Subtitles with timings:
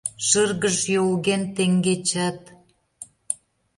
[0.27, 2.39] Шыргыж йолген теҥгечат.